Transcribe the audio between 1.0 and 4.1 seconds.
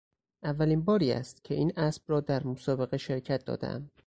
است که این اسب را در مسابقه شرکت دادهام.